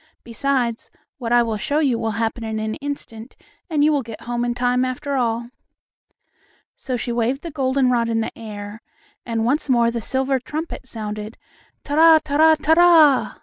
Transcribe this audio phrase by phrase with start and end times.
[0.23, 3.35] Besides, what I will show you will happen in an instant,
[3.69, 5.51] and you will get home in time after all."
[6.75, 8.81] So she waved the goldenrod in the air,
[9.27, 11.37] and once more the silver trumpet sounded:
[11.83, 13.35] "Ta ra ta ra ta ra!"